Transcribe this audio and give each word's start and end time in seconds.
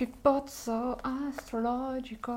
Pippozzo 0.00 0.96
astrologico 0.98 2.32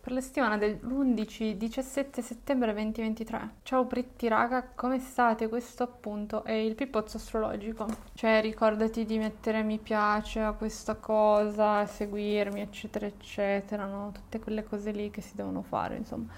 per 0.00 0.10
la 0.10 0.22
settimana 0.22 0.56
dell'11-17 0.56 2.20
settembre 2.22 2.72
2023. 2.72 3.56
Ciao 3.62 3.84
Britti 3.84 4.26
raga, 4.26 4.70
come 4.74 4.98
state? 4.98 5.50
Questo 5.50 5.82
appunto 5.82 6.44
è 6.44 6.52
il 6.52 6.74
pippozzo 6.74 7.18
astrologico. 7.18 7.86
Cioè 8.14 8.40
ricordati 8.40 9.04
di 9.04 9.18
mettere 9.18 9.62
mi 9.62 9.76
piace 9.76 10.40
a 10.40 10.52
questa 10.52 10.94
cosa, 10.94 11.84
seguirmi 11.84 12.62
eccetera 12.62 13.04
eccetera, 13.04 13.84
no? 13.84 14.10
Tutte 14.10 14.40
quelle 14.40 14.64
cose 14.64 14.90
lì 14.90 15.10
che 15.10 15.20
si 15.20 15.36
devono 15.36 15.60
fare, 15.60 15.96
insomma. 15.96 16.32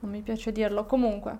Non 0.00 0.10
mi 0.10 0.20
piace 0.20 0.52
dirlo. 0.52 0.84
Comunque, 0.84 1.38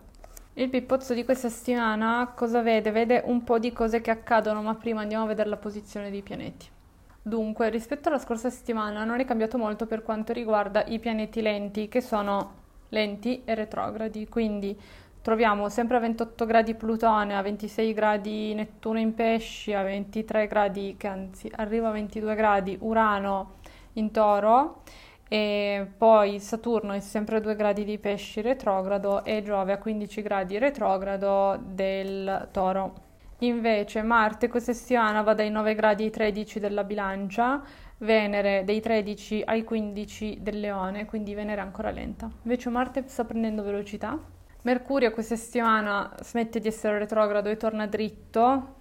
il 0.55 0.71
pippozzo 0.71 1.13
di 1.13 1.27
questa 1.27 1.51
settimana 1.51 2.33
cosa 2.35 2.63
vede? 2.63 2.91
Vede 2.91 3.23
un 3.23 3.45
po' 3.45 3.59
di 3.59 3.71
cose 3.71 4.01
che 4.01 4.11
accadono, 4.11 4.63
ma 4.63 4.75
prima 4.77 5.03
andiamo 5.03 5.25
a 5.25 5.27
vedere 5.29 5.51
la 5.51 5.59
posizione 5.59 6.11
dei 6.11 6.23
pianeti. 6.23 6.79
Dunque, 7.23 7.69
rispetto 7.69 8.09
alla 8.09 8.19
scorsa 8.19 8.49
settimana 8.49 9.05
non 9.05 9.21
è 9.21 9.27
cambiato 9.27 9.59
molto 9.59 9.87
per 9.87 10.03
quanto 10.03 10.33
riguarda 10.33 10.85
i 10.87 10.99
pianeti 10.99 11.43
lenti, 11.43 11.87
che 11.87 12.01
sono 12.01 12.55
lenti 12.89 13.43
e 13.45 13.55
retrogradi, 13.55 14.27
quindi 14.27 14.79
troviamo 15.21 15.69
sempre 15.69 15.99
a 15.99 16.01
28 16.01 16.47
gradi 16.47 16.75
Plutone, 16.75 17.37
a 17.37 17.43
26 17.43 17.93
gradi 17.93 18.55
Nettuno 18.55 18.99
in 18.99 19.15
pesci, 19.15 19.75
a 19.75 19.83
23 19.83 20.47
gradi, 20.47 20.95
che 20.97 21.09
anzi 21.09 21.53
arriva 21.57 21.89
a 21.89 21.93
22 21.93 22.35
gradi 22.35 22.79
Urano 22.81 23.57
in 23.95 24.11
toro, 24.13 24.83
e 25.29 25.87
poi 25.99 26.41
Saturno 26.41 26.93
è 26.93 27.01
sempre 27.01 27.37
a 27.37 27.41
2 27.41 27.55
gradi 27.55 27.85
di 27.85 27.99
pesci 27.99 28.41
retrogrado 28.41 29.25
e 29.25 29.43
Giove 29.43 29.73
a 29.73 29.79
15 29.79 30.23
gradi 30.23 30.59
retrogrado 30.59 31.61
del 31.63 32.49
toro. 32.51 33.09
Invece 33.43 34.03
Marte 34.03 34.51
settimana 34.61 35.23
va 35.23 35.33
dai 35.33 35.51
9 35.51 35.75
gradi 35.75 36.05
ai 36.05 36.11
13 36.11 36.59
della 36.59 36.85
bilancia, 36.85 37.63
Venere 37.99 38.65
dai 38.65 38.81
13 38.81 39.43
ai 39.47 39.65
15 39.65 40.39
del 40.41 40.61
leone, 40.61 41.07
quindi 41.07 41.33
Venere 41.35 41.61
è 41.61 41.65
ancora 41.65 41.91
lenta. 41.91 42.31
Invece 42.43 42.69
Marte 42.69 43.05
sta 43.07 43.25
prendendo 43.25 43.63
velocità. 43.63 44.19
Mercurio 44.63 45.13
settimana 45.23 46.15
smette 46.21 46.61
di 46.61 46.69
essere 46.69 46.99
retrogrado 46.99 47.49
e 47.49 47.57
torna 47.57 47.87
dritto, 47.87 48.75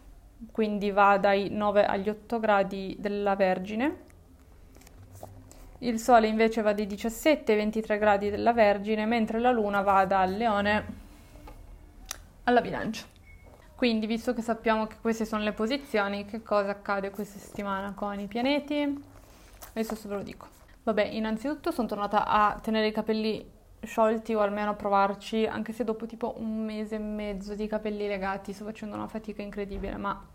quindi 0.52 0.92
va 0.92 1.17
dai 1.17 1.50
9 1.50 1.86
agli 1.86 2.09
8 2.09 2.39
gradi 2.39 2.98
della 3.00 3.36
Vergine. 3.36 4.08
Il 5.80 6.00
Sole 6.00 6.28
invece 6.28 6.61
va 6.61 6.73
dai 6.73 6.86
17 6.86 7.53
ai 7.53 7.58
23 7.58 7.98
gradi 7.98 8.30
della 8.30 8.52
Vergine, 8.52 9.05
mentre 9.05 9.39
la 9.39 9.52
Luna 9.52 9.81
va 9.81 10.03
dal 10.03 10.33
Leone 10.33 10.86
alla 12.44 12.59
bilancia. 12.59 13.17
Quindi, 13.80 14.08
visto 14.08 14.33
che 14.33 14.41
sappiamo 14.41 14.88
che 14.88 14.97
queste 14.99 15.23
sono 15.23 15.41
le 15.41 15.53
posizioni, 15.53 16.25
che 16.25 16.44
cosa 16.44 16.72
accade 16.72 17.11
questa 17.11 17.39
settimana 17.39 17.94
con 17.94 18.19
i 18.19 18.27
pianeti? 18.27 19.03
Adesso 19.69 19.95
ve 20.09 20.16
lo 20.16 20.21
dico. 20.21 20.47
Vabbè, 20.83 21.05
innanzitutto 21.05 21.71
sono 21.71 21.88
tornata 21.88 22.27
a 22.27 22.59
tenere 22.61 22.88
i 22.88 22.91
capelli 22.91 23.49
sciolti 23.81 24.33
o 24.33 24.41
almeno 24.41 24.71
a 24.71 24.73
provarci, 24.73 25.45
anche 25.45 25.71
se 25.71 25.86
dopo 25.86 26.08
tipo 26.08 26.36
un 26.39 26.66
mese 26.66 26.95
e 26.95 26.99
mezzo 26.99 27.55
di 27.55 27.67
capelli 27.67 28.05
legati 28.05 28.52
sto 28.52 28.66
facendo 28.66 28.95
una 28.95 29.08
fatica 29.08 29.41
incredibile, 29.41 29.95
ma 29.95 30.27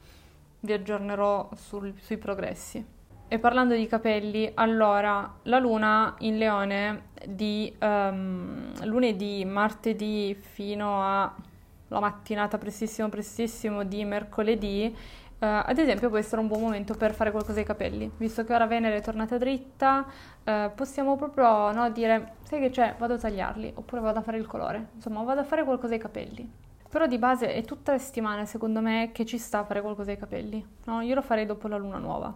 vi 0.61 0.73
aggiornerò 0.73 1.51
sul, 1.55 1.92
sui 2.01 2.17
progressi. 2.17 2.83
E 3.29 3.39
parlando 3.39 3.75
di 3.75 3.86
capelli, 3.86 4.51
allora 4.55 5.34
la 5.42 5.58
luna 5.58 6.14
in 6.20 6.39
leone 6.39 7.08
di 7.27 7.70
um, 7.79 8.73
lunedì, 8.86 9.45
martedì 9.45 10.34
fino 10.34 11.03
a 11.03 11.53
la 11.95 12.00
mattinata 12.00 12.59
prestissimo 12.59 13.09
prestissimo 13.09 13.84
di 13.84 14.05
mercoledì, 14.05 14.95
Uh, 15.37 15.61
ad 15.67 15.77
esempio 15.78 16.09
può 16.09 16.17
essere 16.17 16.41
un 16.41 16.47
buon 16.47 16.61
momento 16.61 16.95
per 16.95 17.12
fare 17.12 17.31
qualcosa 17.31 17.59
ai 17.59 17.67
capelli, 17.67 18.11
visto 18.17 18.45
che 18.45 18.55
ora 18.55 18.67
Venere 18.67 18.97
è 18.97 19.03
tornata 19.03 19.36
dritta, 19.36 20.06
uh, 20.42 20.73
possiamo 20.75 21.17
proprio 21.17 21.70
no, 21.73 21.91
dire, 21.91 22.36
sai 22.45 22.61
che 22.61 22.70
c'è, 22.70 22.95
vado 22.97 23.14
a 23.14 23.19
tagliarli, 23.19 23.73
oppure 23.75 24.01
vado 24.01 24.20
a 24.20 24.23
fare 24.23 24.39
il 24.39 24.47
colore, 24.47 24.91
insomma 24.95 25.23
vado 25.23 25.41
a 25.41 25.45
fare 25.45 25.64
qualcosa 25.64 25.92
ai 25.92 25.98
capelli. 25.98 26.51
Però 26.89 27.06
di 27.06 27.19
base 27.19 27.52
è 27.52 27.63
tutta 27.64 27.92
la 27.92 27.98
settimana, 27.98 28.46
secondo 28.46 28.80
me, 28.80 29.11
che 29.13 29.27
ci 29.27 29.36
sta 29.36 29.58
a 29.58 29.64
fare 29.64 29.83
qualcosa 29.83 30.13
ai 30.13 30.17
capelli. 30.17 30.64
No? 30.85 31.01
Io 31.01 31.14
lo 31.14 31.23
farei 31.23 31.45
dopo 31.45 31.69
la 31.69 31.77
luna 31.77 31.98
nuova, 31.98 32.33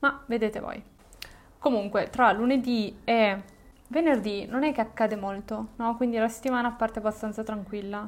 ma 0.00 0.22
vedete 0.26 0.60
voi. 0.60 0.82
Comunque, 1.58 2.10
tra 2.10 2.32
lunedì 2.32 2.98
e 3.04 3.42
venerdì 3.88 4.44
non 4.46 4.64
è 4.64 4.72
che 4.72 4.80
accade 4.80 5.16
molto, 5.16 5.68
no? 5.76 5.96
quindi 5.96 6.18
la 6.18 6.28
settimana 6.28 6.72
parte 6.72 6.98
abbastanza 6.98 7.44
tranquilla. 7.44 8.06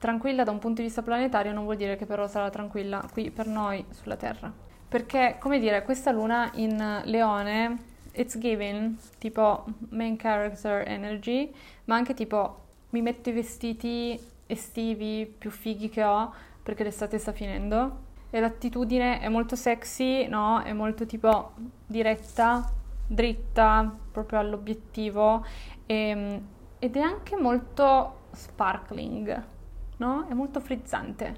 Tranquilla 0.00 0.44
da 0.44 0.50
un 0.50 0.58
punto 0.58 0.80
di 0.80 0.86
vista 0.86 1.02
planetario 1.02 1.52
non 1.52 1.64
vuol 1.64 1.76
dire 1.76 1.94
che 1.96 2.06
però 2.06 2.26
sarà 2.26 2.48
tranquilla 2.48 3.06
qui 3.12 3.30
per 3.30 3.46
noi 3.46 3.84
sulla 3.90 4.16
Terra. 4.16 4.50
Perché, 4.88 5.36
come 5.38 5.58
dire, 5.58 5.82
questa 5.82 6.10
luna 6.10 6.50
in 6.54 7.02
Leone, 7.04 7.76
it's 8.12 8.38
giving, 8.38 8.96
tipo 9.18 9.62
main 9.90 10.16
character 10.16 10.88
energy, 10.88 11.52
ma 11.84 11.96
anche 11.96 12.14
tipo 12.14 12.60
mi 12.90 13.02
metto 13.02 13.28
i 13.28 13.32
vestiti 13.32 14.18
estivi 14.46 15.30
più 15.36 15.50
fighi 15.50 15.90
che 15.90 16.02
ho 16.02 16.32
perché 16.62 16.82
l'estate 16.82 17.18
sta 17.18 17.32
finendo. 17.32 18.08
E 18.30 18.40
l'attitudine 18.40 19.20
è 19.20 19.28
molto 19.28 19.54
sexy, 19.54 20.26
no? 20.28 20.62
È 20.62 20.72
molto 20.72 21.04
tipo 21.04 21.52
diretta, 21.86 22.66
dritta, 23.06 23.94
proprio 24.10 24.38
all'obiettivo. 24.38 25.44
E, 25.84 25.94
ehm, 25.94 26.46
ed 26.78 26.96
è 26.96 27.00
anche 27.00 27.36
molto 27.36 28.20
sparkling 28.32 29.58
no? 30.00 30.26
È 30.28 30.34
molto 30.34 30.60
frizzante, 30.60 31.34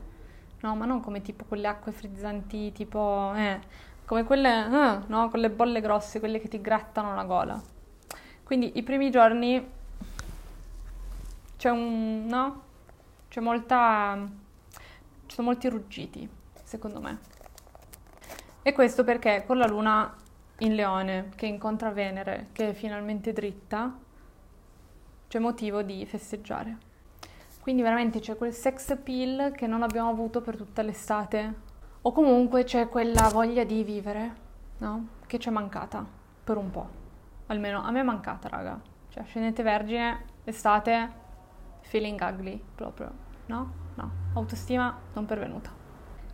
no? 0.60 0.74
Ma 0.74 0.86
non 0.86 1.00
come 1.00 1.20
tipo 1.20 1.44
quelle 1.44 1.66
acque 1.66 1.92
frizzanti, 1.92 2.72
tipo, 2.72 3.32
eh, 3.34 3.60
come 4.06 4.24
quelle, 4.24 4.64
eh, 4.66 4.98
no? 5.06 5.28
Con 5.28 5.40
le 5.40 5.50
bolle 5.50 5.80
grosse, 5.80 6.18
quelle 6.20 6.40
che 6.40 6.48
ti 6.48 6.60
grattano 6.60 7.14
la 7.14 7.24
gola. 7.24 7.60
Quindi 8.42 8.72
i 8.78 8.82
primi 8.82 9.10
giorni 9.10 9.66
c'è 11.56 11.70
un, 11.70 12.26
no? 12.26 12.62
C'è 13.28 13.40
molta, 13.40 14.18
ci 15.26 15.34
sono 15.34 15.48
molti 15.48 15.68
ruggiti, 15.68 16.28
secondo 16.62 17.00
me. 17.00 17.18
E 18.62 18.72
questo 18.72 19.04
perché 19.04 19.44
con 19.46 19.58
la 19.58 19.66
luna 19.66 20.14
in 20.58 20.74
leone 20.74 21.30
che 21.34 21.46
incontra 21.46 21.90
Venere, 21.90 22.48
che 22.52 22.70
è 22.70 22.72
finalmente 22.74 23.32
dritta, 23.32 23.92
c'è 25.26 25.38
motivo 25.40 25.82
di 25.82 26.06
festeggiare. 26.06 26.90
Quindi 27.62 27.82
veramente 27.82 28.18
c'è 28.18 28.36
quel 28.36 28.52
sex 28.52 28.90
appeal 28.90 29.52
che 29.52 29.68
non 29.68 29.84
abbiamo 29.84 30.10
avuto 30.10 30.40
per 30.40 30.56
tutta 30.56 30.82
l'estate. 30.82 31.54
O 32.02 32.10
comunque 32.10 32.64
c'è 32.64 32.88
quella 32.88 33.28
voglia 33.28 33.62
di 33.62 33.84
vivere, 33.84 34.34
no? 34.78 35.06
Che 35.24 35.38
ci 35.38 35.48
è 35.48 35.52
mancata 35.52 36.04
per 36.42 36.56
un 36.56 36.70
po'. 36.72 36.88
Almeno 37.46 37.80
a 37.80 37.92
me 37.92 38.00
è 38.00 38.02
mancata, 38.02 38.48
raga. 38.48 38.80
Cioè, 39.10 39.22
scendete 39.22 39.62
vergine, 39.62 40.24
estate, 40.42 41.08
feeling 41.82 42.20
ugly 42.20 42.60
proprio, 42.74 43.12
no? 43.46 43.72
No, 43.94 44.10
autostima 44.34 44.98
non 45.12 45.24
pervenuta. 45.24 45.81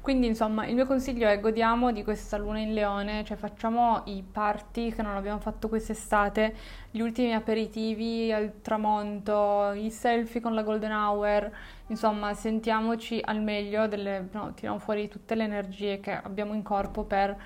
Quindi 0.01 0.27
insomma 0.29 0.67
il 0.67 0.75
mio 0.75 0.87
consiglio 0.87 1.29
è 1.29 1.39
godiamo 1.39 1.93
di 1.93 2.03
questa 2.03 2.39
luna 2.39 2.61
in 2.61 2.73
leone, 2.73 3.25
cioè 3.25 3.37
facciamo 3.37 4.03
i 4.07 4.23
party 4.23 4.93
che 4.93 5.03
non 5.03 5.17
abbiamo 5.17 5.39
fatto 5.39 5.69
quest'estate, 5.69 6.55
gli 6.91 7.01
ultimi 7.01 7.35
aperitivi 7.35 8.33
al 8.33 8.63
tramonto, 8.63 9.73
i 9.73 9.91
selfie 9.91 10.41
con 10.41 10.55
la 10.55 10.63
golden 10.63 10.93
hour, 10.93 11.51
insomma 11.89 12.33
sentiamoci 12.33 13.21
al 13.23 13.43
meglio, 13.43 13.87
delle, 13.87 14.29
no, 14.33 14.55
tiriamo 14.55 14.79
fuori 14.79 15.09
tutte 15.09 15.35
le 15.35 15.45
energie 15.45 16.01
che 16.01 16.13
abbiamo 16.13 16.55
in 16.55 16.63
corpo 16.63 17.05
per 17.05 17.37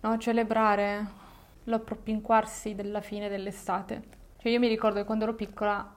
no, 0.00 0.18
celebrare 0.18 1.06
l'appropinquarsi 1.64 2.76
della 2.76 3.00
fine 3.00 3.28
dell'estate. 3.28 4.02
Cioè 4.38 4.52
io 4.52 4.60
mi 4.60 4.68
ricordo 4.68 5.00
che 5.00 5.06
quando 5.06 5.24
ero 5.24 5.34
piccola 5.34 5.95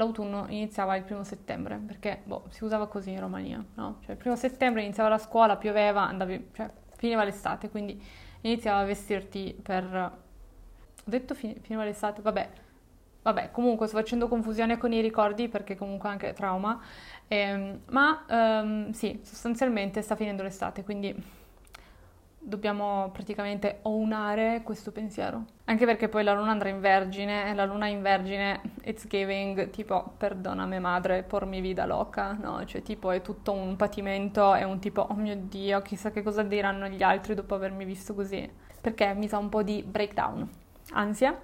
l'autunno 0.00 0.46
iniziava 0.48 0.96
il 0.96 1.04
primo 1.04 1.22
settembre, 1.24 1.76
perché 1.76 2.20
boh, 2.24 2.44
si 2.48 2.64
usava 2.64 2.86
così 2.86 3.10
in 3.10 3.20
Romania, 3.20 3.62
no? 3.74 3.98
Cioè 4.00 4.12
il 4.12 4.16
primo 4.16 4.36
settembre 4.36 4.82
iniziava 4.82 5.08
la 5.10 5.18
scuola, 5.18 5.56
pioveva, 5.56 6.06
andavi, 6.06 6.50
cioè 6.54 6.70
finiva 6.96 7.24
l'estate, 7.24 7.68
quindi 7.70 8.02
iniziava 8.42 8.80
a 8.80 8.84
vestirti 8.84 9.58
per... 9.62 9.84
Ho 9.94 11.10
detto 11.10 11.34
fin- 11.34 11.60
finiva 11.60 11.84
l'estate? 11.84 12.22
Vabbè, 12.22 12.48
vabbè, 13.22 13.50
comunque 13.50 13.86
sto 13.86 13.96
facendo 13.96 14.28
confusione 14.28 14.78
con 14.78 14.92
i 14.92 15.00
ricordi 15.00 15.48
perché 15.48 15.76
comunque 15.76 16.08
anche 16.08 16.32
trauma, 16.32 16.80
ehm, 17.28 17.80
ma 17.90 18.24
ehm, 18.28 18.90
sì, 18.92 19.20
sostanzialmente 19.22 20.02
sta 20.02 20.16
finendo 20.16 20.42
l'estate, 20.42 20.82
quindi 20.84 21.14
dobbiamo 22.42 23.10
praticamente 23.12 23.80
ownare 23.82 24.62
questo 24.64 24.90
pensiero. 24.90 25.44
Anche 25.64 25.84
perché 25.84 26.08
poi 26.08 26.24
la 26.24 26.32
luna 26.32 26.50
andrà 26.50 26.70
in 26.70 26.80
vergine 26.80 27.50
e 27.50 27.54
la 27.54 27.64
luna 27.64 27.86
in 27.86 28.02
vergine 28.02 28.60
it's 28.82 29.06
giving 29.06 29.70
tipo 29.70 30.14
perdonami 30.16 30.80
madre, 30.80 31.22
pormi 31.22 31.60
vida 31.60 31.84
loca, 31.84 32.32
no? 32.32 32.64
Cioè 32.64 32.82
tipo 32.82 33.10
è 33.10 33.20
tutto 33.22 33.52
un 33.52 33.76
patimento, 33.76 34.54
è 34.54 34.64
un 34.64 34.80
tipo 34.80 35.02
oh 35.02 35.14
mio 35.14 35.36
dio, 35.36 35.80
chissà 35.82 36.10
che 36.10 36.22
cosa 36.22 36.42
diranno 36.42 36.88
gli 36.88 37.02
altri 37.02 37.34
dopo 37.34 37.54
avermi 37.54 37.84
visto 37.84 38.14
così. 38.14 38.50
Perché 38.80 39.12
mi 39.14 39.28
sa 39.28 39.36
un 39.36 39.50
po' 39.50 39.62
di 39.62 39.84
breakdown, 39.86 40.48
ansia 40.92 41.38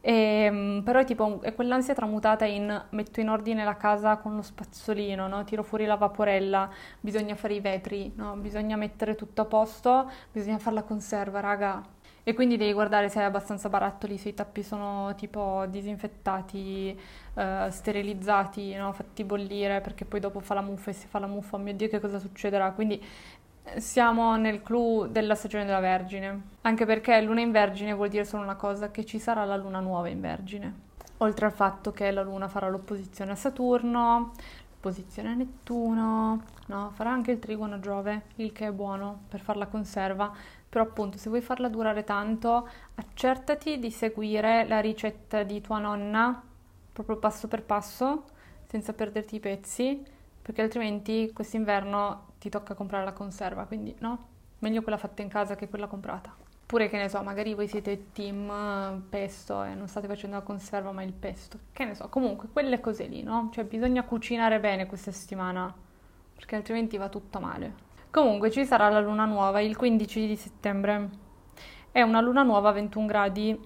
e, 0.00 0.12
ehm, 0.12 0.82
però 0.84 1.00
è 1.00 1.04
tipo 1.04 1.40
è 1.42 1.54
quell'ansia 1.54 1.94
tramutata 1.94 2.44
in 2.44 2.84
metto 2.90 3.20
in 3.20 3.28
ordine 3.28 3.64
la 3.64 3.76
casa 3.76 4.16
con 4.18 4.36
lo 4.36 4.42
spazzolino, 4.42 5.26
no? 5.28 5.44
tiro 5.44 5.62
fuori 5.62 5.84
la 5.86 5.96
vaporella, 5.96 6.70
bisogna 7.00 7.34
fare 7.34 7.54
i 7.54 7.60
vetri, 7.60 8.12
no? 8.16 8.36
bisogna 8.36 8.76
mettere 8.76 9.14
tutto 9.14 9.42
a 9.42 9.44
posto, 9.44 10.10
bisogna 10.32 10.58
fare 10.58 10.76
la 10.76 10.82
conserva, 10.82 11.40
raga. 11.40 11.82
E 12.22 12.34
quindi 12.34 12.58
devi 12.58 12.74
guardare 12.74 13.08
se 13.08 13.20
hai 13.20 13.24
abbastanza 13.24 13.70
barattoli, 13.70 14.18
se 14.18 14.28
i 14.28 14.34
tappi 14.34 14.62
sono 14.62 15.14
tipo 15.16 15.64
disinfettati, 15.70 16.98
eh, 17.34 17.68
sterilizzati, 17.70 18.74
no? 18.74 18.92
fatti 18.92 19.24
bollire, 19.24 19.80
perché 19.80 20.04
poi 20.04 20.20
dopo 20.20 20.40
fa 20.40 20.52
la 20.52 20.60
muffa 20.60 20.90
e 20.90 20.92
se 20.92 21.06
fa 21.06 21.18
la 21.18 21.26
muffa, 21.26 21.56
oh 21.56 21.58
mio 21.58 21.72
Dio 21.72 21.88
che 21.88 22.00
cosa 22.00 22.18
succederà? 22.18 22.72
Quindi 22.72 23.02
siamo 23.76 24.36
nel 24.36 24.62
clou 24.62 25.06
della 25.06 25.34
stagione 25.34 25.64
della 25.64 25.80
Vergine, 25.80 26.42
anche 26.62 26.86
perché 26.86 27.20
luna 27.20 27.40
in 27.40 27.52
Vergine 27.52 27.92
vuol 27.92 28.08
dire 28.08 28.24
solo 28.24 28.42
una 28.42 28.56
cosa, 28.56 28.90
che 28.90 29.04
ci 29.04 29.18
sarà 29.18 29.44
la 29.44 29.56
luna 29.56 29.80
nuova 29.80 30.08
in 30.08 30.20
Vergine. 30.20 30.86
Oltre 31.18 31.46
al 31.46 31.52
fatto 31.52 31.92
che 31.92 32.10
la 32.10 32.22
luna 32.22 32.48
farà 32.48 32.68
l'opposizione 32.68 33.32
a 33.32 33.34
Saturno, 33.34 34.32
l'opposizione 34.70 35.30
a 35.30 35.34
Nettuno, 35.34 36.42
no? 36.66 36.90
farà 36.94 37.10
anche 37.10 37.32
il 37.32 37.38
trigono 37.38 37.74
a 37.74 37.80
Giove, 37.80 38.22
il 38.36 38.52
che 38.52 38.66
è 38.68 38.72
buono 38.72 39.22
per 39.28 39.40
farla 39.40 39.66
conserva, 39.66 40.32
però 40.68 40.84
appunto 40.84 41.18
se 41.18 41.28
vuoi 41.28 41.40
farla 41.40 41.68
durare 41.68 42.04
tanto, 42.04 42.68
accertati 42.94 43.78
di 43.78 43.90
seguire 43.90 44.66
la 44.68 44.80
ricetta 44.80 45.42
di 45.42 45.60
tua 45.60 45.78
nonna, 45.78 46.42
proprio 46.92 47.16
passo 47.16 47.48
per 47.48 47.64
passo, 47.64 48.24
senza 48.66 48.92
perderti 48.92 49.36
i 49.36 49.40
pezzi, 49.40 50.02
perché 50.40 50.62
altrimenti 50.62 51.32
quest'inverno 51.32 52.27
ti 52.38 52.48
tocca 52.48 52.74
comprare 52.74 53.04
la 53.04 53.12
conserva, 53.12 53.64
quindi 53.64 53.94
no, 54.00 54.28
meglio 54.60 54.82
quella 54.82 54.98
fatta 54.98 55.22
in 55.22 55.28
casa 55.28 55.56
che 55.56 55.68
quella 55.68 55.86
comprata. 55.86 56.34
Oppure 56.62 56.88
che 56.88 56.98
ne 56.98 57.08
so, 57.08 57.22
magari 57.22 57.54
voi 57.54 57.66
siete 57.66 58.12
team 58.12 58.50
eh, 58.50 59.00
pesto 59.08 59.62
e 59.62 59.74
non 59.74 59.88
state 59.88 60.06
facendo 60.06 60.36
la 60.36 60.42
conserva 60.42 60.92
ma 60.92 61.02
il 61.02 61.14
pesto. 61.14 61.58
Che 61.72 61.84
ne 61.84 61.94
so, 61.94 62.08
comunque 62.10 62.48
quelle 62.52 62.78
cose 62.80 63.06
lì, 63.06 63.22
no? 63.22 63.48
Cioè 63.52 63.64
bisogna 63.64 64.02
cucinare 64.04 64.60
bene 64.60 64.84
questa 64.86 65.10
settimana, 65.10 65.74
perché 66.34 66.56
altrimenti 66.56 66.98
va 66.98 67.08
tutto 67.08 67.40
male. 67.40 67.86
Comunque 68.10 68.50
ci 68.50 68.66
sarà 68.66 68.90
la 68.90 69.00
luna 69.00 69.24
nuova 69.24 69.60
il 69.60 69.76
15 69.76 70.26
di 70.26 70.36
settembre. 70.36 71.08
È 71.90 72.02
una 72.02 72.20
luna 72.20 72.42
nuova 72.42 72.68
a 72.68 72.72
21 72.72 73.06
gradi 73.06 73.58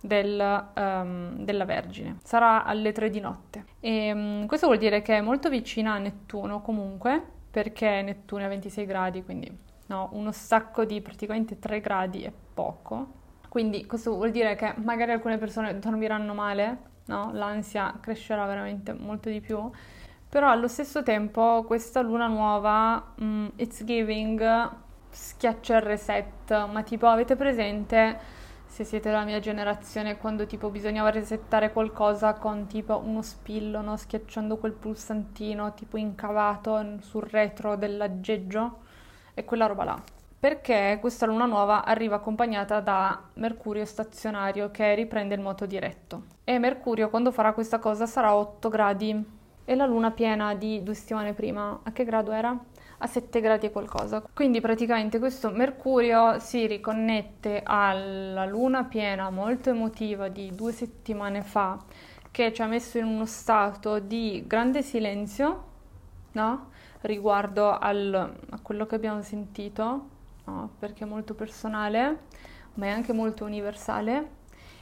del, 0.00 0.68
um, 0.76 1.44
della 1.44 1.64
Vergine. 1.64 2.18
Sarà 2.22 2.64
alle 2.64 2.92
3 2.92 3.10
di 3.10 3.18
notte. 3.18 3.64
E, 3.80 4.12
um, 4.12 4.46
questo 4.46 4.66
vuol 4.66 4.78
dire 4.78 5.02
che 5.02 5.16
è 5.16 5.20
molto 5.20 5.48
vicina 5.48 5.94
a 5.94 5.98
Nettuno 5.98 6.60
comunque, 6.62 7.37
perché 7.62 8.02
Nettuno 8.02 8.42
è 8.42 8.44
a 8.44 8.48
26 8.48 8.86
gradi, 8.86 9.24
quindi 9.24 9.50
no, 9.86 10.10
uno 10.12 10.30
stacco 10.30 10.84
di 10.84 11.00
praticamente 11.00 11.58
3 11.58 11.80
gradi 11.80 12.22
è 12.22 12.32
poco. 12.54 13.14
Quindi 13.48 13.84
questo 13.86 14.14
vuol 14.14 14.30
dire 14.30 14.54
che 14.54 14.74
magari 14.76 15.10
alcune 15.12 15.38
persone 15.38 15.78
dormiranno 15.78 16.34
male, 16.34 16.78
no? 17.06 17.30
L'ansia 17.32 17.98
crescerà 18.00 18.46
veramente 18.46 18.92
molto 18.92 19.28
di 19.28 19.40
più 19.40 19.70
però 20.28 20.50
allo 20.50 20.68
stesso 20.68 21.02
tempo 21.02 21.64
questa 21.66 22.02
luna 22.02 22.26
nuova, 22.26 23.14
um, 23.18 23.50
it's 23.56 23.82
giving, 23.82 24.70
schiaccia 25.08 25.76
il 25.76 25.82
reset, 25.82 26.66
ma 26.66 26.82
tipo 26.82 27.06
avete 27.06 27.34
presente, 27.34 28.18
se 28.68 28.84
siete 28.84 29.08
della 29.08 29.24
mia 29.24 29.40
generazione, 29.40 30.18
quando 30.18 30.46
tipo 30.46 30.70
bisognava 30.70 31.10
resettare 31.10 31.72
qualcosa 31.72 32.34
con 32.34 32.66
tipo 32.66 33.00
uno 33.04 33.22
spillo, 33.22 33.80
no? 33.80 33.96
schiacciando 33.96 34.58
quel 34.58 34.72
pulsantino 34.72 35.74
tipo 35.74 35.96
incavato 35.96 37.00
sul 37.00 37.22
retro 37.22 37.76
dell'aggeggio? 37.76 38.78
E 39.34 39.44
quella 39.44 39.66
roba 39.66 39.84
là. 39.84 40.02
Perché 40.38 40.98
questa 41.00 41.26
luna 41.26 41.46
nuova 41.46 41.84
arriva 41.84 42.16
accompagnata 42.16 42.78
da 42.80 43.20
Mercurio 43.34 43.84
stazionario 43.84 44.70
che 44.70 44.94
riprende 44.94 45.34
il 45.34 45.40
moto 45.40 45.66
diretto. 45.66 46.24
E 46.44 46.58
Mercurio 46.58 47.10
quando 47.10 47.32
farà 47.32 47.52
questa 47.52 47.80
cosa 47.80 48.06
sarà 48.06 48.28
a 48.28 48.36
8 48.36 48.68
gradi 48.68 49.36
e 49.64 49.74
la 49.74 49.86
luna 49.86 50.12
piena 50.12 50.54
di 50.54 50.82
due 50.82 50.94
settimane 50.94 51.32
prima, 51.32 51.80
a 51.82 51.90
che 51.90 52.04
grado 52.04 52.30
era? 52.30 52.56
A 53.00 53.06
7 53.06 53.40
gradi 53.40 53.66
e 53.66 53.70
qualcosa. 53.70 54.22
Quindi 54.34 54.60
praticamente 54.60 55.20
questo 55.20 55.50
Mercurio 55.50 56.40
si 56.40 56.66
riconnette 56.66 57.62
alla 57.64 58.44
luna 58.44 58.84
piena 58.84 59.30
molto 59.30 59.70
emotiva 59.70 60.28
di 60.28 60.52
due 60.52 60.72
settimane 60.72 61.42
fa, 61.42 61.78
che 62.32 62.52
ci 62.52 62.60
ha 62.60 62.66
messo 62.66 62.98
in 62.98 63.04
uno 63.04 63.24
stato 63.24 64.00
di 64.00 64.42
grande 64.48 64.82
silenzio, 64.82 65.64
no? 66.32 66.70
Riguardo 67.02 67.78
al, 67.78 68.12
a 68.50 68.58
quello 68.60 68.84
che 68.86 68.96
abbiamo 68.96 69.22
sentito, 69.22 70.08
no? 70.46 70.70
Perché 70.78 71.04
è 71.04 71.06
molto 71.06 71.34
personale, 71.34 72.18
ma 72.74 72.86
è 72.86 72.90
anche 72.90 73.12
molto 73.12 73.44
universale. 73.44 74.36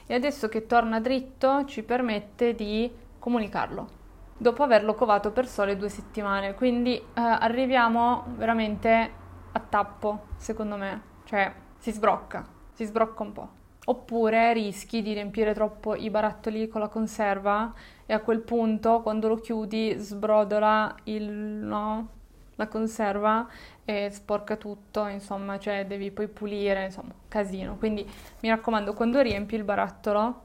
E 0.07 0.15
adesso 0.15 0.49
che 0.49 0.67
torna 0.67 1.01
dritto 1.01 1.67
ci 1.67 1.83
permette 1.83 2.55
di 2.55 2.91
comunicarlo 3.19 3.95
dopo 4.37 4.62
averlo 4.62 4.94
covato 4.94 5.31
per 5.33 5.47
sole 5.47 5.77
due 5.77 5.88
settimane. 5.88 6.55
Quindi 6.55 6.97
eh, 6.97 7.03
arriviamo 7.15 8.25
veramente 8.37 9.11
a 9.53 9.61
tappo, 9.61 10.27
secondo 10.37 10.77
me. 10.77 11.03
Cioè, 11.25 11.53
si 11.79 11.93
sbrocca, 11.93 12.47
si 12.73 12.85
sbrocca 12.85 13.23
un 13.23 13.33
po'. 13.33 13.49
Oppure 13.88 14.53
rischi 14.53 15.00
di 15.00 15.12
riempire 15.12 15.55
troppo 15.55 15.94
i 15.94 16.11
barattoli 16.11 16.67
con 16.67 16.81
la 16.81 16.88
conserva 16.88 17.73
e 18.05 18.12
a 18.12 18.21
quel 18.21 18.41
punto, 18.41 19.00
quando 19.00 19.29
lo 19.29 19.37
chiudi, 19.37 19.94
sbrodola 19.97 20.93
il, 21.05 21.31
no, 21.31 22.09
la 22.56 22.67
conserva 22.67 23.47
e 23.85 24.11
sporca 24.11 24.56
tutto, 24.56 25.06
insomma, 25.06 25.59
cioè 25.61 25.87
devi 25.87 26.11
poi 26.11 26.27
pulire, 26.27 26.87
insomma, 26.87 27.12
casino. 27.29 27.77
Quindi 27.77 28.05
mi 28.41 28.49
raccomando, 28.49 28.93
quando 28.93 29.21
riempi 29.21 29.55
il 29.55 29.62
barattolo, 29.62 30.43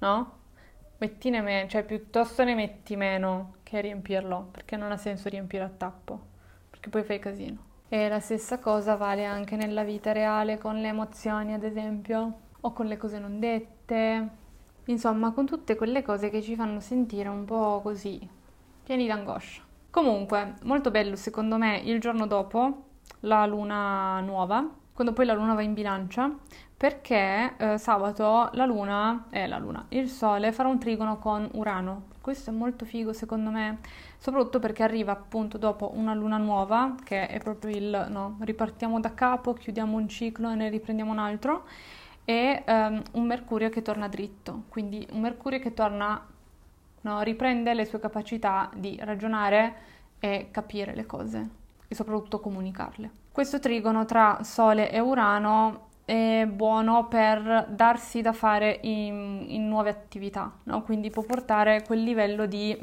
no? 0.00 0.40
Mettine 1.02 1.40
meno, 1.40 1.68
cioè 1.68 1.82
piuttosto 1.82 2.44
ne 2.44 2.54
metti 2.54 2.94
meno 2.94 3.54
che 3.64 3.80
riempirlo, 3.80 4.48
perché 4.52 4.76
non 4.76 4.92
ha 4.92 4.96
senso 4.96 5.28
riempire 5.28 5.64
a 5.64 5.68
tappo, 5.68 6.20
perché 6.70 6.90
poi 6.90 7.02
fai 7.02 7.18
casino. 7.18 7.70
E 7.88 8.08
la 8.08 8.20
stessa 8.20 8.60
cosa 8.60 8.94
vale 8.94 9.24
anche 9.24 9.56
nella 9.56 9.82
vita 9.82 10.12
reale 10.12 10.58
con 10.58 10.80
le 10.80 10.88
emozioni, 10.88 11.54
ad 11.54 11.64
esempio, 11.64 12.32
o 12.60 12.72
con 12.72 12.86
le 12.86 12.96
cose 12.96 13.18
non 13.18 13.40
dette, 13.40 14.28
insomma, 14.84 15.32
con 15.32 15.44
tutte 15.44 15.74
quelle 15.74 16.02
cose 16.02 16.30
che 16.30 16.40
ci 16.40 16.54
fanno 16.54 16.78
sentire 16.78 17.28
un 17.28 17.44
po' 17.44 17.80
così, 17.82 18.26
pieni 18.84 19.08
d'angoscia. 19.08 19.62
Comunque, 19.90 20.54
molto 20.62 20.92
bello 20.92 21.16
secondo 21.16 21.58
me 21.58 21.78
il 21.78 21.98
giorno 21.98 22.28
dopo, 22.28 22.84
la 23.20 23.44
luna 23.44 24.20
nuova, 24.20 24.66
quando 25.02 25.20
poi 25.20 25.26
la 25.26 25.34
luna 25.34 25.54
va 25.54 25.62
in 25.62 25.74
bilancia, 25.74 26.32
perché 26.76 27.54
eh, 27.56 27.76
sabato 27.76 28.50
la 28.52 28.64
luna, 28.66 29.24
eh, 29.30 29.48
la 29.48 29.58
luna, 29.58 29.84
il 29.88 30.08
sole 30.08 30.52
farà 30.52 30.68
un 30.68 30.78
trigono 30.78 31.18
con 31.18 31.48
Urano. 31.54 32.10
Questo 32.20 32.50
è 32.50 32.52
molto 32.52 32.84
figo 32.84 33.12
secondo 33.12 33.50
me, 33.50 33.80
soprattutto 34.18 34.60
perché 34.60 34.84
arriva 34.84 35.10
appunto 35.10 35.58
dopo 35.58 35.90
una 35.96 36.14
luna 36.14 36.36
nuova, 36.36 36.94
che 37.02 37.26
è 37.26 37.40
proprio 37.40 37.76
il 37.76 38.06
no, 38.10 38.36
ripartiamo 38.42 39.00
da 39.00 39.12
capo, 39.12 39.54
chiudiamo 39.54 39.96
un 39.96 40.08
ciclo 40.08 40.52
e 40.52 40.54
ne 40.54 40.68
riprendiamo 40.68 41.10
un 41.10 41.18
altro, 41.18 41.64
e 42.24 42.62
um, 42.64 43.02
un 43.14 43.26
Mercurio 43.26 43.70
che 43.70 43.82
torna 43.82 44.06
dritto, 44.06 44.62
quindi 44.68 45.04
un 45.10 45.20
Mercurio 45.20 45.58
che 45.58 45.74
torna, 45.74 46.24
no, 47.00 47.22
riprende 47.22 47.74
le 47.74 47.86
sue 47.86 47.98
capacità 47.98 48.70
di 48.72 48.96
ragionare 49.02 49.74
e 50.20 50.50
capire 50.52 50.94
le 50.94 51.06
cose 51.06 51.60
e 51.92 51.94
soprattutto 51.94 52.40
comunicarle. 52.40 53.10
Questo 53.30 53.60
trigono 53.60 54.04
tra 54.04 54.38
Sole 54.42 54.90
e 54.90 54.98
Urano 54.98 55.88
è 56.04 56.46
buono 56.46 57.06
per 57.06 57.66
darsi 57.70 58.20
da 58.20 58.32
fare 58.32 58.80
in, 58.82 59.44
in 59.46 59.68
nuove 59.68 59.90
attività, 59.90 60.52
no? 60.64 60.82
quindi 60.82 61.10
può 61.10 61.22
portare 61.22 61.82
quel 61.84 62.02
livello 62.02 62.46
di 62.46 62.76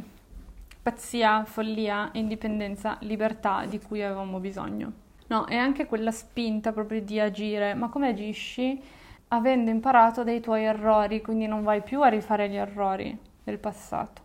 pazzia, 0.81 1.43
follia, 1.43 2.09
indipendenza, 2.13 2.97
libertà 3.01 3.65
di 3.65 3.79
cui 3.79 4.01
avevamo 4.01 4.39
bisogno. 4.39 5.07
No, 5.27 5.45
e 5.45 5.55
anche 5.55 5.85
quella 5.85 6.11
spinta 6.11 6.71
proprio 6.71 7.01
di 7.01 7.19
agire, 7.19 7.75
ma 7.75 7.89
come 7.89 8.07
agisci? 8.07 8.81
Avendo 9.27 9.69
imparato 9.69 10.23
dai 10.23 10.39
tuoi 10.39 10.63
errori, 10.63 11.21
quindi 11.21 11.45
non 11.45 11.61
vai 11.61 11.83
più 11.83 12.01
a 12.01 12.07
rifare 12.07 12.49
gli 12.49 12.55
errori 12.55 13.15
del 13.43 13.59
passato, 13.59 14.23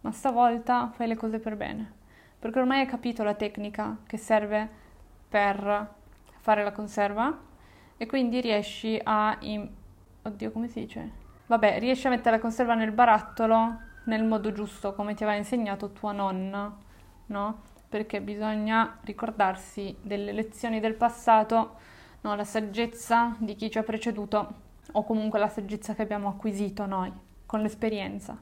ma 0.00 0.12
stavolta 0.12 0.90
fai 0.94 1.08
le 1.08 1.16
cose 1.16 1.38
per 1.38 1.56
bene, 1.56 1.92
perché 2.40 2.58
ormai 2.58 2.80
hai 2.80 2.86
capito 2.86 3.22
la 3.22 3.34
tecnica 3.34 3.98
che 4.06 4.16
serve 4.16 4.68
per 5.28 5.94
fare 6.40 6.64
la 6.64 6.72
conserva 6.72 7.38
e 7.96 8.06
quindi 8.06 8.40
riesci 8.40 8.98
a... 9.02 9.36
In... 9.40 9.68
Oddio, 10.22 10.50
come 10.50 10.68
si 10.68 10.80
dice? 10.80 11.10
Vabbè, 11.46 11.78
riesci 11.78 12.06
a 12.06 12.10
mettere 12.10 12.36
la 12.36 12.40
conserva 12.40 12.74
nel 12.74 12.92
barattolo 12.92 13.78
nel 14.04 14.24
modo 14.24 14.52
giusto, 14.52 14.94
come 14.94 15.14
ti 15.14 15.22
aveva 15.22 15.38
insegnato 15.38 15.92
tua 15.92 16.12
nonna, 16.12 16.74
no? 17.26 17.62
Perché 17.88 18.22
bisogna 18.22 18.98
ricordarsi 19.02 19.94
delle 20.00 20.32
lezioni 20.32 20.80
del 20.80 20.94
passato, 20.94 21.76
no? 22.22 22.34
La 22.34 22.44
saggezza 22.44 23.36
di 23.38 23.54
chi 23.54 23.70
ci 23.70 23.76
ha 23.76 23.82
preceduto 23.82 24.54
o 24.92 25.04
comunque 25.04 25.38
la 25.38 25.48
saggezza 25.48 25.94
che 25.94 26.02
abbiamo 26.02 26.28
acquisito 26.28 26.86
noi 26.86 27.12
con 27.44 27.60
l'esperienza. 27.60 28.36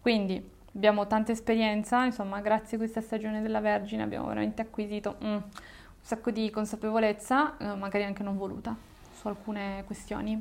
Quindi 0.00 0.58
abbiamo 0.74 1.06
tanta 1.06 1.32
esperienza, 1.32 2.04
insomma, 2.04 2.40
grazie 2.40 2.76
a 2.76 2.80
questa 2.80 3.00
stagione 3.00 3.42
della 3.42 3.60
Vergine 3.60 4.02
abbiamo 4.02 4.26
veramente 4.26 4.62
acquisito 4.62 5.16
mm, 5.22 5.26
un 5.26 5.42
sacco 6.00 6.30
di 6.30 6.50
consapevolezza, 6.50 7.56
eh, 7.56 7.74
magari 7.74 8.04
anche 8.04 8.22
non 8.22 8.36
voluta 8.36 8.74
su 9.12 9.28
alcune 9.28 9.82
questioni 9.86 10.40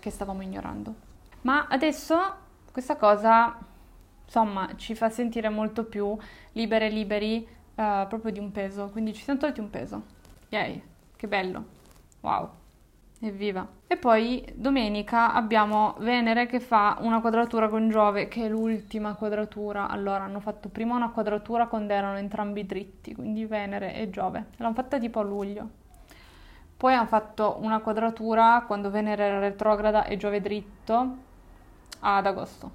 che 0.00 0.10
stavamo 0.10 0.42
ignorando. 0.42 0.94
Ma 1.42 1.66
adesso 1.68 2.18
questa 2.72 2.96
cosa, 2.96 3.56
insomma, 4.24 4.70
ci 4.76 4.94
fa 4.94 5.08
sentire 5.10 5.48
molto 5.48 5.84
più 5.84 6.16
libere 6.52 6.86
e 6.86 6.90
liberi 6.90 7.46
uh, 7.74 8.06
proprio 8.08 8.32
di 8.32 8.38
un 8.38 8.50
peso, 8.50 8.88
quindi 8.90 9.14
ci 9.14 9.22
siamo 9.22 9.38
tolti 9.38 9.60
un 9.60 9.70
peso. 9.70 10.02
Yay, 10.48 10.82
che 11.14 11.28
bello. 11.28 11.64
Wow. 12.20 12.65
Evviva! 13.20 13.66
E 13.86 13.96
poi 13.96 14.44
domenica 14.54 15.32
abbiamo 15.32 15.94
Venere 16.00 16.44
che 16.44 16.60
fa 16.60 16.98
una 17.00 17.20
quadratura 17.20 17.68
con 17.68 17.88
Giove, 17.88 18.28
che 18.28 18.44
è 18.44 18.48
l'ultima 18.48 19.14
quadratura. 19.14 19.88
Allora, 19.88 20.24
hanno 20.24 20.40
fatto 20.40 20.68
prima 20.68 20.94
una 20.94 21.10
quadratura 21.10 21.66
quando 21.66 21.94
erano 21.94 22.18
entrambi 22.18 22.66
dritti, 22.66 23.14
quindi 23.14 23.46
Venere 23.46 23.94
e 23.94 24.10
Giove. 24.10 24.46
L'hanno 24.56 24.74
fatta 24.74 24.98
tipo 24.98 25.20
a 25.20 25.22
luglio. 25.22 25.68
Poi 26.76 26.92
hanno 26.92 27.06
fatto 27.06 27.56
una 27.60 27.80
quadratura 27.80 28.64
quando 28.66 28.90
Venere 28.90 29.24
era 29.24 29.38
retrograda 29.38 30.04
e 30.04 30.18
Giove 30.18 30.42
dritto 30.42 31.16
ad 32.00 32.26
agosto. 32.26 32.70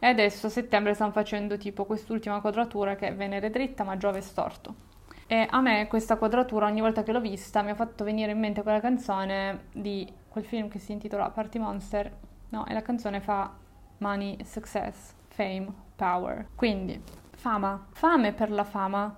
E 0.00 0.06
adesso 0.08 0.48
a 0.48 0.50
settembre 0.50 0.94
stanno 0.94 1.12
facendo 1.12 1.56
tipo 1.56 1.84
quest'ultima 1.84 2.40
quadratura 2.40 2.96
che 2.96 3.08
è 3.08 3.14
Venere 3.14 3.50
dritta 3.50 3.84
ma 3.84 3.96
Giove 3.96 4.20
storto. 4.22 4.85
E 5.28 5.46
a 5.50 5.60
me 5.60 5.88
questa 5.88 6.16
quadratura, 6.16 6.66
ogni 6.66 6.80
volta 6.80 7.02
che 7.02 7.10
l'ho 7.10 7.20
vista, 7.20 7.62
mi 7.62 7.70
ha 7.70 7.74
fatto 7.74 8.04
venire 8.04 8.30
in 8.30 8.38
mente 8.38 8.62
quella 8.62 8.78
canzone 8.78 9.64
di 9.72 10.08
quel 10.28 10.44
film 10.44 10.68
che 10.68 10.78
si 10.78 10.92
intitola 10.92 11.30
Party 11.30 11.58
Monster, 11.58 12.16
no? 12.50 12.64
E 12.66 12.72
la 12.72 12.82
canzone 12.82 13.20
fa 13.20 13.52
Money, 13.98 14.44
Success, 14.44 15.14
Fame, 15.28 15.66
Power. 15.96 16.46
Quindi, 16.54 17.02
fama, 17.34 17.86
fame 17.90 18.34
per 18.34 18.52
la 18.52 18.62
fama, 18.62 19.16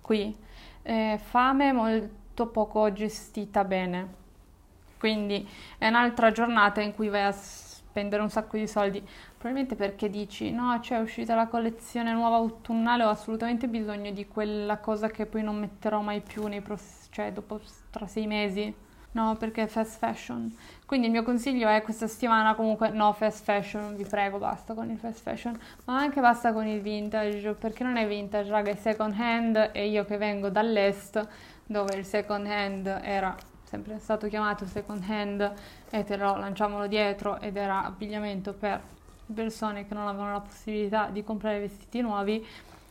qui. 0.00 0.36
Eh, 0.82 1.20
fame 1.22 1.72
molto 1.72 2.48
poco 2.48 2.92
gestita 2.92 3.62
bene. 3.64 4.22
Quindi 4.98 5.48
è 5.78 5.86
un'altra 5.86 6.32
giornata 6.32 6.80
in 6.80 6.94
cui 6.94 7.08
vai 7.08 7.22
a 7.22 7.32
spendere 7.32 8.22
un 8.22 8.30
sacco 8.30 8.56
di 8.56 8.66
soldi, 8.66 9.06
probabilmente 9.44 9.74
perché 9.74 10.08
dici 10.08 10.50
no, 10.50 10.78
c'è 10.80 10.96
uscita 10.96 11.34
la 11.34 11.48
collezione 11.48 12.14
nuova 12.14 12.36
autunnale, 12.36 13.04
ho 13.04 13.10
assolutamente 13.10 13.68
bisogno 13.68 14.10
di 14.10 14.26
quella 14.26 14.78
cosa 14.78 15.08
che 15.10 15.26
poi 15.26 15.42
non 15.42 15.58
metterò 15.58 16.00
mai 16.00 16.22
più 16.22 16.46
nei 16.46 16.62
pross- 16.62 17.08
cioè 17.10 17.30
dopo 17.30 17.60
tra 17.90 18.06
sei 18.06 18.26
mesi. 18.26 18.74
No, 19.12 19.36
perché 19.36 19.64
è 19.64 19.66
fast 19.66 19.98
fashion. 19.98 20.50
Quindi 20.86 21.06
il 21.06 21.12
mio 21.12 21.22
consiglio 21.22 21.68
è 21.68 21.82
questa 21.82 22.06
settimana 22.08 22.54
comunque 22.54 22.88
no 22.88 23.12
fast 23.12 23.44
fashion, 23.44 23.94
vi 23.94 24.06
prego, 24.06 24.38
basta 24.38 24.72
con 24.72 24.88
il 24.90 24.98
fast 24.98 25.20
fashion, 25.20 25.56
ma 25.84 25.98
anche 25.98 26.22
basta 26.22 26.54
con 26.54 26.66
il 26.66 26.80
vintage, 26.80 27.52
perché 27.52 27.84
non 27.84 27.96
è 27.98 28.08
vintage, 28.08 28.50
raga, 28.50 28.70
è 28.70 28.76
second 28.76 29.14
hand 29.16 29.70
e 29.72 29.88
io 29.88 30.06
che 30.06 30.16
vengo 30.16 30.48
dall'est, 30.48 31.22
dove 31.66 31.94
il 31.96 32.06
second 32.06 32.46
hand 32.46 32.86
era 33.02 33.36
sempre 33.62 33.98
stato 33.98 34.26
chiamato 34.28 34.64
second 34.66 35.04
hand 35.06 35.52
e 35.90 36.04
te 36.04 36.16
lo 36.16 36.36
lanciavano 36.36 36.86
dietro 36.86 37.38
ed 37.40 37.56
era 37.56 37.84
abbigliamento 37.84 38.52
per 38.52 38.93
persone 39.32 39.86
che 39.86 39.94
non 39.94 40.06
avevano 40.06 40.32
la 40.32 40.40
possibilità 40.40 41.08
di 41.08 41.24
comprare 41.24 41.60
vestiti 41.60 42.00
nuovi, 42.00 42.44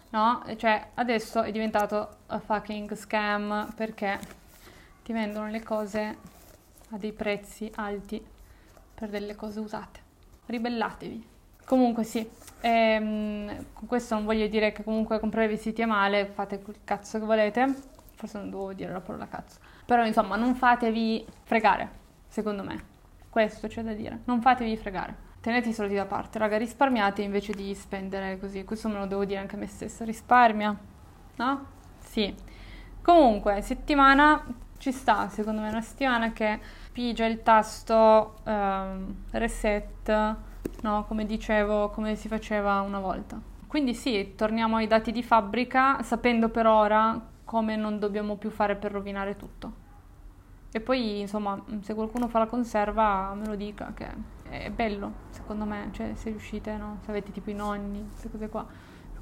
no? 0.09 0.43
Cioè 0.55 0.89
adesso 0.95 1.41
è 1.41 1.51
diventato 1.51 2.17
a 2.27 2.39
fucking 2.39 2.95
scam 2.95 3.71
perché 3.75 4.19
ti 5.03 5.13
vendono 5.13 5.49
le 5.49 5.61
cose 5.61 6.17
a 6.91 6.97
dei 6.97 7.11
prezzi 7.11 7.71
alti 7.75 8.23
per 8.95 9.09
delle 9.09 9.35
cose 9.35 9.59
usate. 9.59 9.99
Ribellatevi. 10.45 11.31
Comunque 11.65 12.03
sì, 12.03 12.27
ehm, 12.61 13.65
con 13.73 13.87
questo 13.87 14.15
non 14.15 14.25
voglio 14.25 14.47
dire 14.47 14.71
che 14.71 14.83
comunque 14.83 15.19
comprare 15.19 15.47
vestiti 15.47 15.81
è 15.81 15.85
male, 15.85 16.25
fate 16.25 16.61
quel 16.61 16.77
cazzo 16.83 17.19
che 17.19 17.25
volete, 17.25 17.73
forse 18.15 18.37
non 18.37 18.49
dovevo 18.49 18.73
dire 18.73 18.91
la 18.91 18.99
parola 18.99 19.27
cazzo, 19.27 19.59
però 19.85 20.05
insomma, 20.05 20.35
non 20.35 20.55
fatevi 20.55 21.25
fregare, 21.43 21.89
secondo 22.27 22.63
me. 22.63 22.91
Questo 23.29 23.67
c'è 23.67 23.81
da 23.81 23.93
dire. 23.93 24.19
Non 24.25 24.41
fatevi 24.41 24.77
fregare. 24.77 25.31
Tenete 25.43 25.67
i 25.67 25.73
soldi 25.73 25.95
da 25.95 26.05
parte, 26.05 26.39
raga, 26.39 26.57
risparmiate 26.57 27.21
invece 27.21 27.51
di 27.51 27.75
spendere 27.75 28.39
così. 28.39 28.63
Questo 28.63 28.87
me 28.87 28.97
lo 28.97 29.07
devo 29.07 29.25
dire 29.25 29.41
anche 29.41 29.57
a 29.57 29.59
me 29.59 29.67
stessa. 29.67 30.05
Risparmia, 30.05 30.73
no? 31.35 31.65
Sì. 31.99 32.33
Comunque, 33.01 33.61
settimana 33.61 34.41
ci 34.77 34.93
sta, 34.93 35.27
secondo 35.27 35.59
me, 35.59 35.67
una 35.67 35.81
settimana 35.81 36.31
che 36.31 36.61
pigia 36.93 37.25
il 37.25 37.43
tasto 37.43 38.35
um, 38.45 39.13
reset, 39.31 40.35
no? 40.79 41.03
Come 41.09 41.25
dicevo, 41.25 41.89
come 41.89 42.15
si 42.15 42.29
faceva 42.29 42.79
una 42.79 42.99
volta. 42.99 43.37
Quindi 43.67 43.93
sì, 43.95 44.35
torniamo 44.37 44.77
ai 44.77 44.87
dati 44.87 45.11
di 45.11 45.23
fabbrica, 45.23 46.01
sapendo 46.03 46.47
per 46.47 46.67
ora 46.67 47.19
come 47.43 47.75
non 47.75 47.99
dobbiamo 47.99 48.37
più 48.37 48.49
fare 48.49 48.77
per 48.77 48.93
rovinare 48.93 49.35
tutto. 49.35 49.82
E 50.75 50.81
poi, 50.81 51.19
insomma, 51.19 51.63
se 51.81 51.93
qualcuno 51.93 52.27
fa 52.27 52.39
la 52.39 52.47
conserva, 52.47 53.35
me 53.35 53.45
lo 53.45 53.55
dica, 53.55 53.93
che 53.93 54.07
è 54.49 54.71
bello, 54.71 55.11
secondo 55.29 55.65
me, 55.65 55.89
cioè 55.91 56.15
se 56.15 56.31
riuscite, 56.31 56.75
no? 56.77 56.97
Se 57.03 57.11
avete 57.11 57.31
tipo 57.31 57.51
i 57.51 57.53
nonni, 57.53 58.07
queste 58.09 58.31
cose 58.31 58.49
qua, 58.49 58.65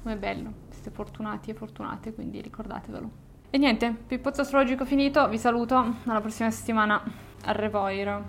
come 0.00 0.14
è 0.14 0.16
bello, 0.16 0.50
siete 0.70 0.90
fortunati 0.90 1.50
e 1.50 1.54
fortunate, 1.54 2.14
quindi 2.14 2.40
ricordatevelo. 2.40 3.10
E 3.50 3.58
niente, 3.58 3.90
pippozzo 3.90 4.40
astrologico 4.40 4.86
finito, 4.86 5.28
vi 5.28 5.36
saluto, 5.36 5.76
alla 6.04 6.22
prossima 6.22 6.50
settimana, 6.50 7.02
a 7.44 7.52
revoir. 7.52 8.22